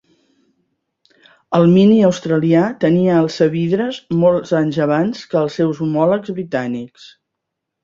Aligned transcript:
El 1.57 1.65
Mini 1.73 1.97
australià 2.07 2.63
tenia 2.85 3.19
alçavidres 3.25 4.01
molts 4.23 4.57
anys 4.63 4.81
abans 4.89 5.23
que 5.35 5.41
els 5.45 5.61
seus 5.61 5.85
homòlegs 5.89 6.37
britànics. 6.41 7.09